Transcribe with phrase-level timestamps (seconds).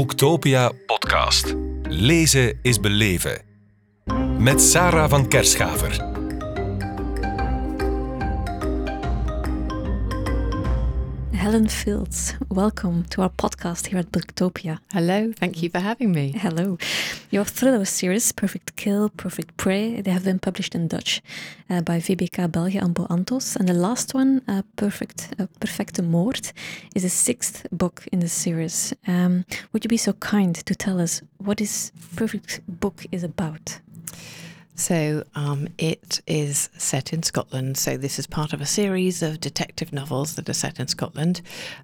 [0.00, 1.54] Boektopia podcast.
[1.82, 3.42] Lezen is beleven.
[4.38, 6.09] Met Sarah van Kerschaver.
[11.50, 14.78] Helen Fields, welcome to our podcast here at Boektopia.
[14.92, 16.30] Hello, thank you for having me.
[16.30, 16.78] Hello.
[17.32, 21.20] Your thriller series, Perfect Kill, Perfect Prey, they have been published in Dutch
[21.68, 23.56] uh, by VBK België and Bo Antos.
[23.56, 26.52] And the last one, uh, Perfect, uh, Perfecte Moord,
[26.94, 28.94] is the sixth book in the series.
[29.08, 33.80] Um, would you be so kind to tell us what this perfect book is about?
[34.74, 37.76] So um, it is set in Scotland.
[37.76, 41.42] So this is part of a series of detective novels that are set in Scotland,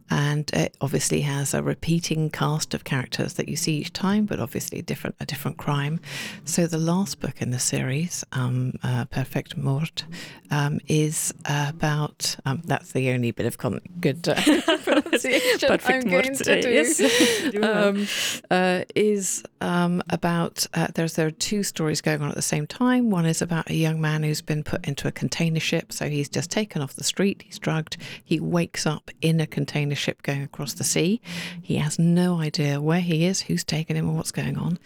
[0.09, 4.41] and it obviously has a repeating cast of characters that you see each time, but
[4.41, 6.01] obviously a different a different crime.
[6.45, 10.05] So the last book in the series, um, uh, Perfect Moord,
[10.51, 12.37] um, is about.
[12.47, 14.35] Um, that's the only bit of con- good uh,
[14.85, 16.71] pronunciation Perfect I'm going to do.
[16.71, 17.01] yes.
[17.63, 18.07] um,
[18.51, 22.67] uh, is um, about uh, there's there are two stories going on at the same
[22.67, 22.76] time.
[22.79, 26.29] One is about a young man who's been put into a container ship, so he's
[26.29, 27.43] just taken off the street.
[27.47, 27.97] He's drugged.
[28.23, 31.21] He wakes up in a container ship going across the sea.
[31.63, 34.79] He has no idea where he is, who's taken him, or what's going on.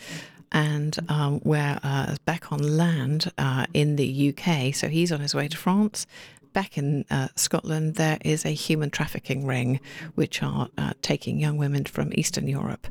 [0.52, 5.34] And um, we're uh, back on land uh, in the UK, so he's on his
[5.34, 6.06] way to France
[6.52, 9.78] back in uh, Scotland, there is a human trafficking ring
[10.16, 12.88] which are uh, taking young women from Eastern Europe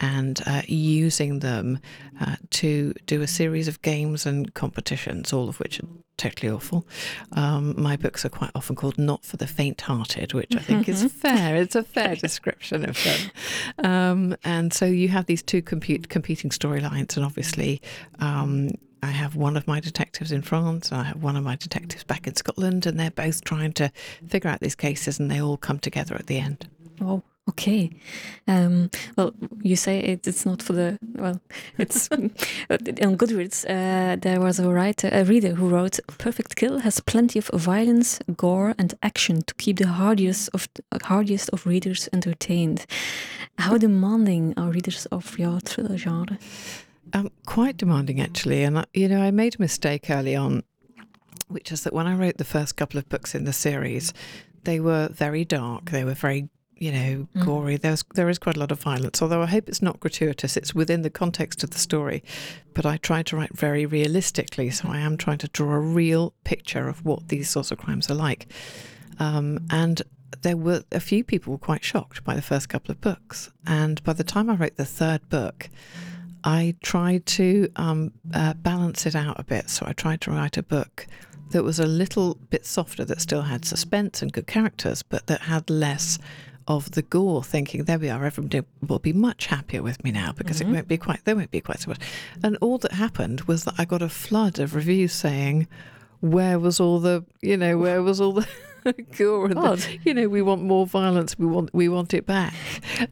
[0.00, 1.78] and uh, using them
[2.20, 6.86] uh, to do a series of games and competitions, all of which are totally awful.
[7.32, 10.88] Um, my books are quite often called Not for the Faint Hearted, which I think
[10.88, 11.56] is fair.
[11.56, 13.30] It's a fair description of them.
[13.78, 17.80] Um, and so you have these two compute, competing storylines, and obviously,
[18.18, 18.70] um,
[19.02, 22.04] I have one of my detectives in France, and I have one of my detectives
[22.04, 23.90] back in Scotland, and they're both trying to
[24.26, 26.68] figure out these cases, and they all come together at the end.
[27.00, 27.90] Oh, okay.
[28.46, 31.40] Um, well, you say it, it's not for the well.
[31.78, 32.30] It's on
[33.16, 33.64] Goodreads.
[33.68, 38.18] Uh, there was a writer, a reader who wrote, "Perfect Kill has plenty of violence,
[38.36, 40.68] gore, and action to keep the hardiest of
[41.02, 42.86] hardiest of readers entertained."
[43.58, 46.38] How demanding are readers of your thriller genre?
[47.12, 48.62] Um, quite demanding, actually.
[48.62, 50.62] And, you know, I made a mistake early on,
[51.48, 54.12] which is that when I wrote the first couple of books in the series,
[54.64, 55.90] they were very dark.
[55.90, 56.48] They were very,
[56.80, 57.44] you know, Mm.
[57.44, 57.76] gory.
[57.76, 60.56] There's, there is quite a lot of violence, although I hope it's not gratuitous.
[60.56, 62.24] It's within the context of the story.
[62.74, 64.70] But I try to write very realistically.
[64.70, 68.10] So I am trying to draw a real picture of what these sorts of crimes
[68.10, 68.46] are like.
[69.18, 70.00] Um, and
[70.42, 73.50] there were a few people were quite shocked by the first couple of books.
[73.66, 75.68] And by the time I wrote the third book,
[76.42, 79.68] I tried to um, uh, balance it out a bit.
[79.68, 81.06] So I tried to write a book
[81.50, 85.42] that was a little bit softer, that still had suspense and good characters, but that
[85.42, 86.16] had less
[86.76, 87.42] of the gore.
[87.42, 90.74] Thinking, there we are, everybody will be much happier with me now because it mm-hmm.
[90.74, 91.24] won't be quite.
[91.24, 92.00] There won't be quite so much.
[92.42, 95.66] And all that happened was that I got a flood of reviews saying,
[96.20, 98.46] "Where was all the, you know, where was all the."
[99.16, 101.38] Gore and the, you know we want more violence.
[101.38, 102.54] We want we want it back.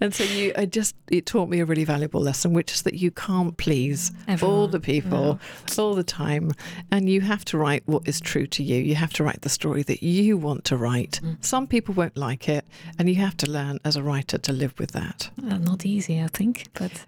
[0.01, 2.95] And so you i just it taught me a really valuable lesson which is that
[2.95, 4.13] you can't please
[4.43, 5.39] all the people
[5.79, 6.53] all the time.
[6.91, 8.77] And you have to write what is true to you.
[8.77, 11.21] You have to write the story that you want to write.
[11.23, 11.45] Mm.
[11.45, 12.65] some people won't like it
[12.99, 15.31] and you have to learn as a writer to live with that.
[15.43, 17.07] Uh, not easy, I think, but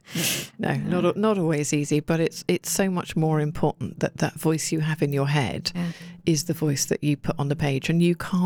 [0.59, 4.73] no not not always easy but it's it's so much more important that that voice
[4.73, 5.93] you have in your head yeah.
[6.27, 7.89] is the voice that you put on the page.
[7.89, 8.41] And you can't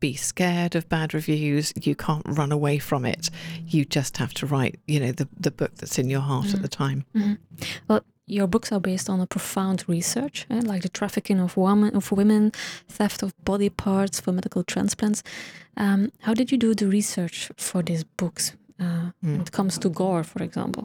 [0.00, 3.28] be scared of bad reviews you can't run away from it
[3.72, 6.62] you just have to write you know the, the book that's in your heart at
[6.62, 7.36] the time Mhm.
[7.88, 11.96] Well, your books are based on a profound research, eh, like the trafficking of women,
[11.96, 12.52] of women,
[12.88, 15.22] theft of body parts for medical transplants.
[15.76, 18.52] Um, how did you do the research for these books?
[18.78, 20.84] Uh, When it comes to gore, for example.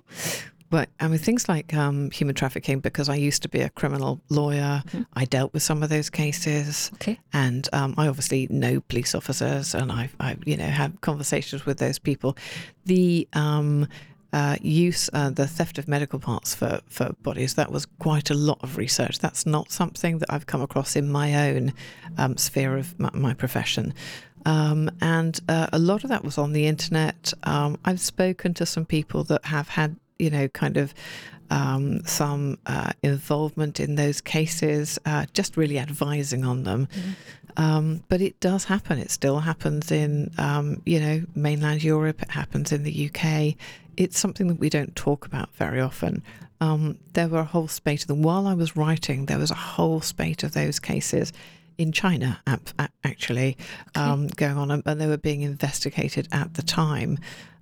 [0.75, 4.13] But i mean things like um, human trafficking because i used to be a criminal
[4.39, 5.05] lawyer Mhm.
[5.21, 7.15] i dealt with some of those cases Okay.
[7.33, 11.77] and um, I obviously know police officers, and I, I, you know, have conversations with
[11.77, 12.31] those people.
[12.85, 13.87] The um,
[14.33, 18.37] uh, use, uh, the theft of medical parts for for bodies, that was quite a
[18.49, 19.15] lot of research.
[19.19, 21.73] That's not something that I've come across in my own
[22.21, 23.93] um, sphere of my, my profession.
[24.45, 27.33] Um, and uh, a lot of that was on the internet.
[27.43, 30.93] Um, I've spoken to some people that have had, you know, kind of
[31.49, 36.87] um, some uh, involvement in those cases, uh, just really advising on them.
[37.57, 38.99] Um, but it does happen.
[38.99, 42.21] It still happens in, um, you know, mainland Europe.
[42.21, 43.55] It happens in the UK.
[43.95, 46.23] It's something that we don't talk about very often.
[46.59, 48.23] Um, there were a whole spate of them.
[48.23, 51.31] While I was writing, there was a whole spate of those cases
[51.77, 52.41] in China,
[53.03, 53.57] actually,
[53.95, 57.19] um, going on, and they were being investigated at the time.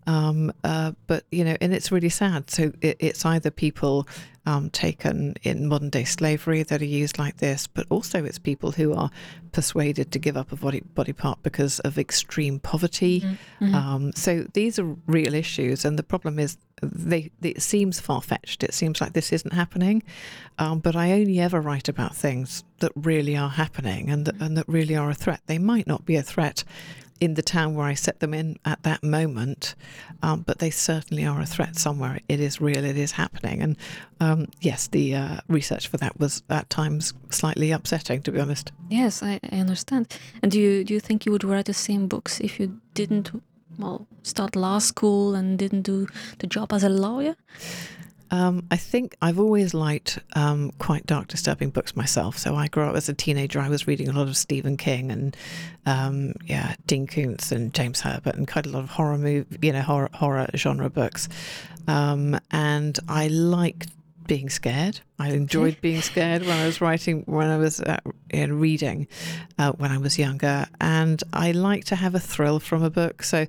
[0.07, 2.49] Um, uh, but you know, and it's really sad.
[2.49, 4.07] So it, it's either people
[4.45, 8.71] um, taken in modern day slavery that are used like this, but also it's people
[8.71, 9.09] who are
[9.51, 13.21] persuaded to give up a body body part because of extreme poverty.
[13.21, 13.75] Mm-hmm.
[13.75, 18.63] Um, so these are real issues, and the problem is they, it seems far fetched.
[18.63, 20.03] It seems like this isn't happening,
[20.59, 24.57] um, but I only ever write about things that really are happening and that, and
[24.57, 25.41] that really are a threat.
[25.45, 26.65] They might not be a threat
[27.23, 29.75] in the town where I set them in at that moment,
[30.21, 32.19] um, but they certainly are a threat somewhere.
[32.27, 32.83] It is real.
[32.83, 33.77] It is happening, and
[34.19, 38.73] um, yes, the uh, research for that was at times slightly upsetting, to be honest.
[38.89, 40.13] Yes, I, I understand.
[40.41, 43.31] And do you do you think you would write the same books if you didn't
[43.79, 46.07] well start law school and didn't do
[46.39, 47.35] the job as a lawyer?
[48.33, 52.35] Um, I think I've always liked um, quite dark, disturbing books myself.
[52.35, 53.59] So I grew up as a teenager.
[53.59, 55.37] I was reading a lot of Stephen King and
[55.85, 59.71] um, yeah, Dean Koontz and James Herbert, and quite a lot of horror movie, you
[59.71, 61.29] know, horror, horror genre books.
[61.87, 63.91] Um, and I liked
[64.25, 65.01] being scared.
[65.19, 67.99] I enjoyed being scared when I was writing, when I was uh,
[68.33, 69.07] reading,
[69.59, 73.21] uh, when I was younger, and I like to have a thrill from a book.
[73.21, 73.45] So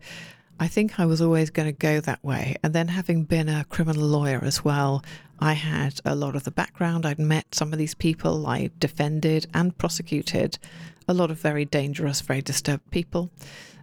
[0.61, 2.57] I think I was always going to go that way.
[2.63, 5.03] And then, having been a criminal lawyer as well,
[5.41, 7.05] I had a lot of the background.
[7.05, 8.47] I'd met some of these people.
[8.47, 10.59] I defended and prosecuted
[11.09, 13.31] a lot of very dangerous, very disturbed people.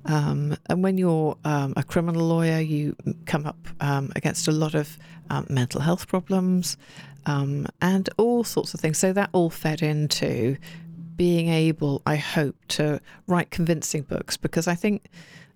[0.06, 2.96] Um, and when you're um, a criminal lawyer, you
[3.26, 4.98] come up um, against a lot of
[5.30, 6.78] um, mental health problems
[7.26, 8.98] um, and all sorts of things.
[8.98, 10.58] So that all fed into
[11.16, 15.08] being able, I hope, to write convincing books because I think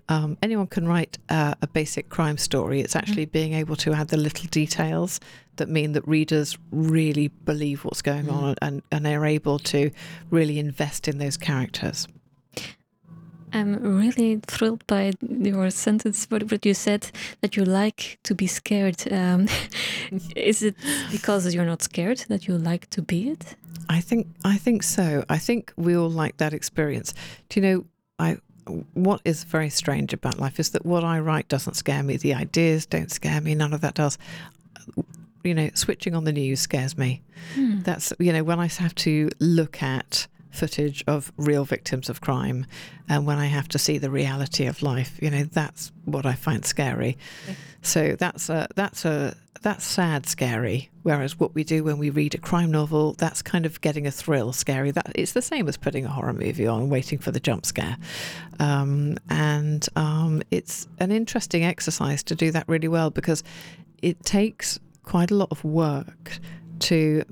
[0.09, 2.79] um, anyone can write uh, a basic crime story.
[2.81, 5.19] It's actually being able to add the little details
[5.55, 8.33] that mean that readers really believe what's going Mm.
[8.33, 9.89] on and, and are able to
[10.29, 12.07] really invest in those characters.
[13.53, 17.09] I'm really thrilled by your sentence, what, what you said
[17.41, 19.01] that you like to be scared.
[19.11, 19.47] Um,
[20.35, 20.75] is it
[21.09, 23.55] because you're not scared that you like to be it?
[23.87, 25.23] I think I think so.
[25.29, 27.13] I think we all like that experience.
[27.49, 27.85] Do you know?
[28.19, 28.37] I
[28.93, 32.17] what is very strange about life is that what I write doesn't scare me.
[32.17, 33.55] The ideas don't scare me.
[33.55, 34.17] None of that does.
[35.43, 37.21] You know, switching on the news scares me.
[37.53, 37.81] Hmm.
[37.81, 42.65] That's you know when I have to look at footage of real victims of crime,
[43.07, 46.33] and when I have to see the reality of life, you know that's what I
[46.33, 47.17] find scary.
[47.43, 47.57] Okay.
[47.81, 49.35] So that's a that's a
[49.65, 50.91] that's sad scary.
[51.01, 54.11] Whereas what we do when we read a crime novel, that's kind of getting a
[54.11, 54.91] thrill scary.
[54.91, 57.97] That it's the same as putting a horror movie on, waiting for the jump scare,
[58.59, 63.43] um, and um, it's an interesting exercise to do that really well because
[64.03, 66.39] it takes quite a lot of work
[66.77, 67.23] to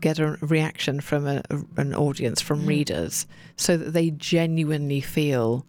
[0.00, 1.42] get a reaction from a,
[1.76, 2.68] an audience, from Mm.
[2.68, 5.64] readers, so that they genuinely feel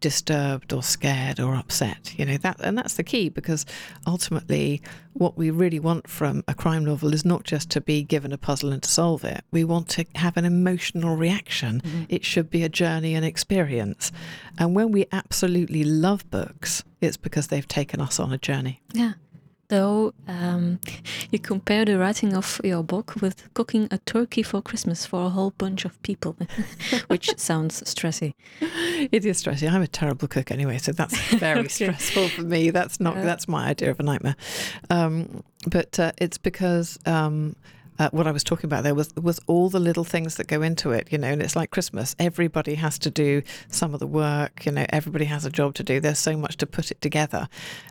[0.00, 2.14] disturbed or scared or upset.
[2.18, 3.64] You know that, and that's the key because
[4.06, 4.82] ultimately,
[5.12, 8.38] what we really want from a crime novel is not just to be given a
[8.38, 9.44] puzzle and to solve it.
[9.50, 11.80] We want to have an emotional reaction.
[11.80, 12.06] Mhm.
[12.08, 14.12] It should be a journey and experience.
[14.58, 18.80] And when we absolutely love books, it's because they've taken us on a journey.
[18.92, 19.12] Yeah.
[19.68, 20.78] Though um,
[21.30, 25.28] you compare the writing of your book with cooking a turkey for Christmas for a
[25.30, 26.36] whole bunch of people,
[27.08, 28.34] which sounds stressy.
[29.10, 29.68] It is stressful.
[29.68, 31.68] I'm a terrible cook anyway, so that's very Okay.
[31.68, 32.70] stressful for me.
[32.70, 33.24] That's not Yeah.
[33.24, 34.36] that's my idea of a nightmare.
[34.90, 37.56] Um, but uh, it's because um,
[37.98, 40.62] uh, what I was talking about there was was all the little things that go
[40.62, 41.28] into it, you know.
[41.28, 42.14] And it's like Christmas.
[42.18, 44.66] Everybody has to do some of the work.
[44.66, 46.00] You know, everybody has a job to do.
[46.00, 47.48] There's so much to put it together,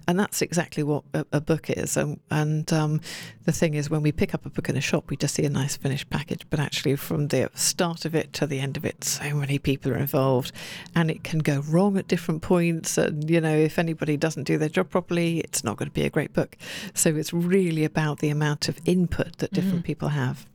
[0.08, 1.98] and that's exactly what a, a book is.
[1.98, 3.02] And, and um,
[3.46, 5.46] the thing is, when we pick up a book in a shop, we just see
[5.46, 6.46] a nice finished package.
[6.50, 9.92] But actually, from the start of it to the end of it, so many people
[9.92, 10.52] are involved,
[10.96, 12.98] and it can go wrong at different points.
[12.98, 16.04] And you know, if anybody doesn't do their job properly, it's not going to be
[16.04, 16.58] a great book.
[16.94, 19.86] So it's really about the amount of input that different Mhm.
[19.86, 20.46] people have.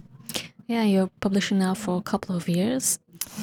[0.67, 2.99] Yeah, you're publishing now for a couple of years.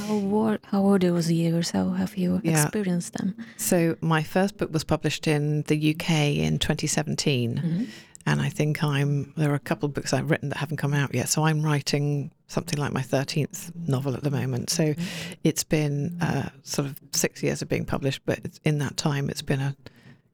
[0.07, 1.71] How were how were those years?
[1.71, 2.63] How have you Yeah.
[2.63, 3.35] experienced them?
[3.57, 7.61] So my first book was published in the UK in 2017.
[7.63, 7.87] Mhm.
[8.25, 10.93] and I think I'm there are a couple of books I've written that haven't come
[10.93, 11.29] out yet.
[11.29, 14.69] So I'm writing something like my thirteenth novel at the moment.
[14.69, 14.95] So
[15.45, 19.41] it's been uh, sort of six years of being published, but in that time it's
[19.41, 19.75] been a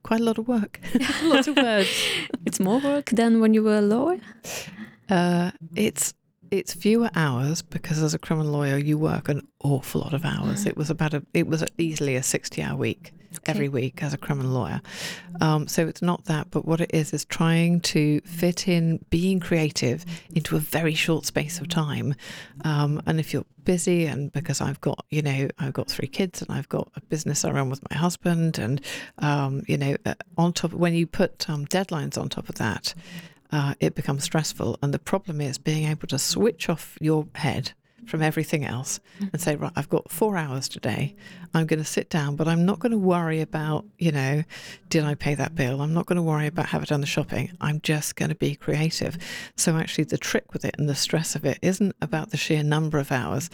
[0.02, 0.80] quite a lot of work,
[1.24, 1.90] lots of words.
[2.48, 4.20] It's more work than when you were a lawyer.
[5.14, 6.14] Uh, it's
[6.52, 10.64] it's fewer hours because as a criminal lawyer you work an awful lot of hours.
[10.64, 10.68] Mm.
[10.72, 13.04] It was about a it was easily a sixty hour week.
[13.46, 14.82] every week as a criminal lawyer.
[15.42, 19.40] Um, so it's not that, but what it is is trying to fit in being
[19.40, 20.06] creative
[20.36, 22.16] into a very short space of time.
[22.64, 26.42] Um, and if you're busy, and because I've got, you know, I've got three kids
[26.42, 28.82] and I've got a business I run with my husband, and
[29.20, 32.94] um, you know, uh, on top when you put um, deadlines on top of that.
[33.54, 37.74] Uh, it becomes stressful, and the problem is being able to switch off your head
[38.08, 39.00] from everything else
[39.32, 41.16] and say, right, I've got four hours today.
[41.54, 44.44] I'm going to sit down, but I'm not going to worry about, you know,
[44.90, 45.82] did I pay that bill?
[45.82, 47.52] I'm not going to worry about have I done the shopping.
[47.62, 49.18] I'm just going to be creative.
[49.56, 52.64] So actually, the trick with it and the stress of it isn't about the sheer
[52.64, 53.50] number of hours.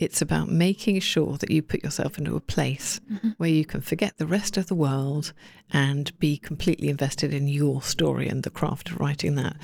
[0.00, 3.30] It's about making sure that you put yourself into a place mm-hmm.
[3.36, 5.34] where you can forget the rest of the world
[5.70, 9.56] and be completely invested in your story and the craft of writing that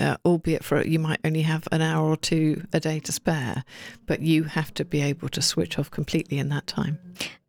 [0.00, 3.64] uh, albeit for you might only have an hour or two a day to spare,
[4.06, 6.98] but you have to be able to switch off completely in that time.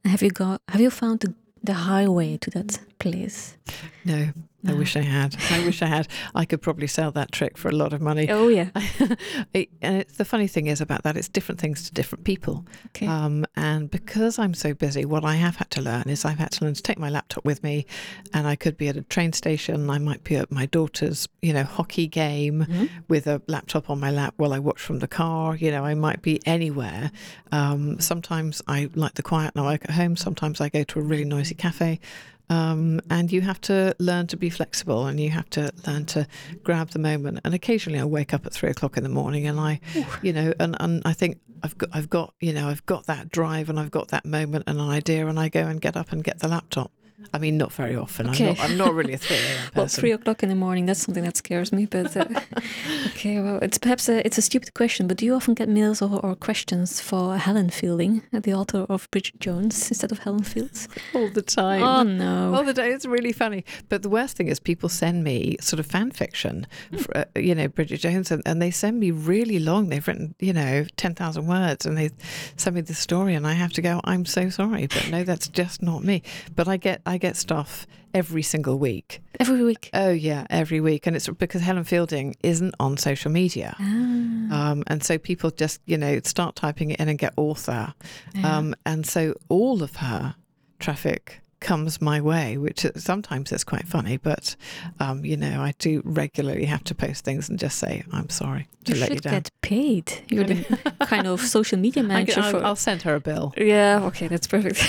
[0.03, 0.61] Have you got?
[0.69, 1.33] Have you found the,
[1.63, 3.57] the highway to that place?
[4.03, 4.29] No,
[4.67, 5.35] I wish I had.
[5.51, 6.07] I wish I had.
[6.33, 8.29] I could probably sell that trick for a lot of money.
[8.29, 8.69] Oh yeah.
[9.53, 12.65] it, and it's, the funny thing is about that, it's different things to different people.
[12.87, 13.07] Okay.
[13.07, 16.51] Um, and because I'm so busy, what I have had to learn is I've had
[16.53, 17.85] to learn to take my laptop with me,
[18.33, 19.89] and I could be at a train station.
[19.89, 22.85] I might be at my daughter's, you know, hockey game mm-hmm.
[23.07, 25.55] with a laptop on my lap while I watch from the car.
[25.55, 27.11] You know, I might be anywhere.
[27.51, 30.15] Um, sometimes I like the quiet and I work at home.
[30.15, 31.99] Sometimes I go to a really noisy cafe.
[32.49, 36.27] Um, and you have to learn to be flexible and you have to learn to
[36.63, 37.39] grab the moment.
[37.43, 40.05] And occasionally I wake up at three o'clock in the morning and I, Ooh.
[40.21, 43.31] you know, and, and I think I've got, I've got, you know, I've got that
[43.31, 46.11] drive and I've got that moment and an idea and I go and get up
[46.11, 46.91] and get the laptop.
[47.33, 48.29] I mean, not very often.
[48.29, 48.49] Okay.
[48.49, 49.71] I'm, not, I'm not really a 3 a.m.
[49.75, 51.85] well, three o'clock in the morning, that's something that scares me.
[51.85, 52.25] But uh,
[53.07, 56.01] okay, well, it's perhaps a, it's a stupid question, but do you often get mails
[56.01, 60.43] or, or questions for Helen Fielding, at the author of Bridget Jones, instead of Helen
[60.43, 60.89] Fields?
[61.13, 61.83] All the time.
[61.83, 62.53] Oh, no.
[62.53, 62.91] All the time.
[62.91, 63.63] It's really funny.
[63.87, 66.97] But the worst thing is people send me sort of fan fiction, hmm.
[66.97, 69.87] for, uh, you know, Bridget Jones, and, and they send me really long.
[69.87, 72.09] They've written, you know, 10,000 words, and they
[72.57, 75.47] send me the story, and I have to go, I'm so sorry, but no, that's
[75.47, 76.21] just not me.
[76.53, 79.21] But I get, I get stuff every single week.
[79.39, 79.89] Every week?
[79.93, 81.05] Oh, yeah, every week.
[81.05, 83.75] And it's because Helen Fielding isn't on social media.
[83.79, 84.71] Ah.
[84.71, 87.93] Um, and so people just, you know, start typing it in and get author.
[88.33, 88.57] Yeah.
[88.57, 90.35] Um, and so all of her
[90.79, 94.55] traffic comes my way, which sometimes is quite funny, but
[94.99, 98.67] um, you know, I do regularly have to post things and just say, I'm sorry
[98.83, 99.33] to you let you down.
[99.33, 100.13] get paid.
[100.29, 102.41] You're the kind of social media manager.
[102.41, 102.63] I'll, for...
[102.63, 103.51] I'll send her a bill.
[103.57, 104.79] Yeah, okay, that's perfect.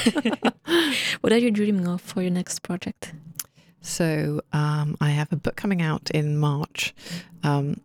[1.22, 3.14] what are you dreaming of for your next project?
[3.80, 6.94] So um, I have a book coming out in March.
[7.42, 7.80] Um,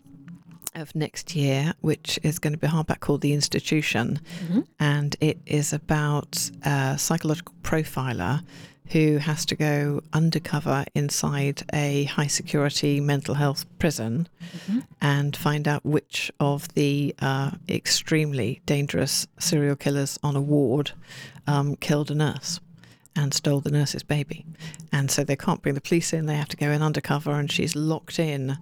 [0.74, 4.22] of next year, which is going to be a hardback called The Institution.
[4.40, 4.62] Mm-hmm.
[4.80, 8.42] And it is about a psychological profiler
[8.92, 14.80] who has to go undercover inside a high security mental health prison mm-hmm.
[15.02, 20.92] and find out which of the uh, extremely dangerous serial killers on a ward
[21.48, 22.60] um, killed a nurse
[23.16, 24.46] and stole the nurse's baby.
[24.92, 27.52] And so they can't bring the police in, they have to go in undercover, and
[27.52, 28.58] she's locked in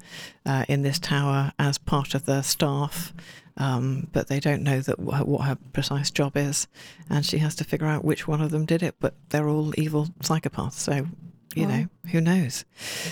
[0.46, 3.14] uh, in this tower as part of the staff.
[3.58, 6.68] Um, but they don't know that what her precise job is,
[7.10, 8.96] and she has to figure out which one of them did it.
[9.00, 11.08] But they're all evil psychopaths, so
[11.56, 12.64] you know who knows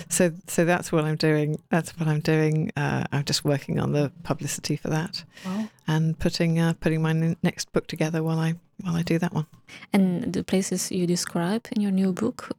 [0.10, 3.92] so so that's what i'm doing that's what i'm doing uh, i'm just working on
[3.94, 5.68] the publicity for that wow.
[5.88, 9.48] and putting uh, putting my next book together while i while i do that one
[9.92, 12.52] and the places you describe in your new book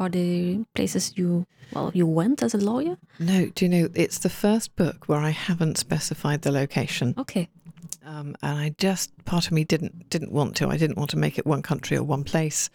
[0.00, 4.18] are the places you well you went as a lawyer no do you know it's
[4.18, 7.48] the first book where i haven't specified the location okay
[8.06, 10.68] um, and I just part of me didn't didn't want to.
[10.68, 12.68] I didn't want to make it one country or one place.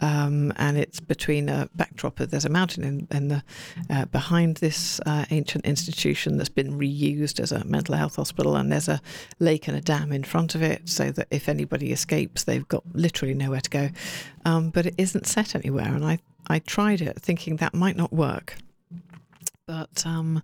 [0.00, 3.42] Um, and it's between a backdrop of there's a mountain in, in the
[3.90, 8.72] uh, behind this uh, ancient institution that's been reused as a mental health hospital, and
[8.72, 9.02] there's a
[9.38, 12.82] lake and a dam in front of it, so that if anybody escapes, they've got
[12.94, 13.90] literally nowhere to go.
[14.46, 18.12] Um, but it isn't set anywhere, and I I tried it thinking that might not
[18.12, 18.56] work
[19.70, 20.42] but um,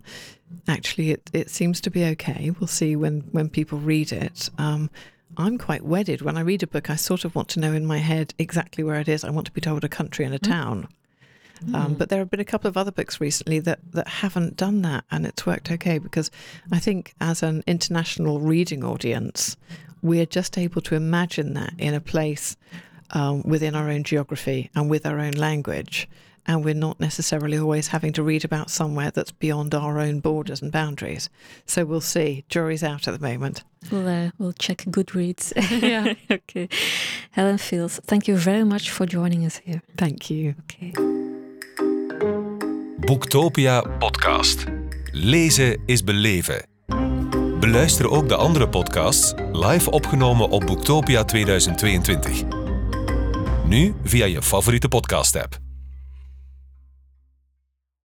[0.69, 2.49] actually, it, it seems to be okay.
[2.57, 4.49] We'll see when, when people read it.
[4.57, 4.89] Um,
[5.35, 6.21] I'm quite wedded.
[6.21, 8.85] When I read a book, I sort of want to know in my head exactly
[8.85, 9.25] where it is.
[9.25, 10.47] I want to be told a country and a mm.
[10.47, 10.87] town.
[11.61, 11.75] Mm.
[11.75, 14.81] Um, but there have been a couple of other books recently that, that haven't done
[14.83, 16.31] that, and it's worked okay because
[16.71, 19.57] I think as an international reading audience,
[20.01, 22.55] we're just able to imagine that in a place
[23.11, 26.07] um, within our own geography and with our own language
[26.47, 30.61] and we're not necessarily always having to read about somewhere that's beyond our own borders
[30.61, 31.29] and boundaries.
[31.65, 32.45] So we'll see.
[32.47, 33.63] Jury's out at the moment.
[33.91, 35.53] We'll, uh, we'll check Goodreads.
[35.81, 36.13] Yeah.
[36.31, 36.69] okay.
[37.31, 39.81] Helen Fields, thank you very much for joining us here.
[39.97, 40.55] Thank you.
[40.63, 40.93] Okay.
[43.05, 44.65] Boektopia podcast.
[45.11, 46.65] Lezen is beleven.
[47.59, 52.56] Beluister ook de andere podcasts live opgenomen op Boektopia 2022.
[53.67, 55.66] Nu via je favoriete podcast-app.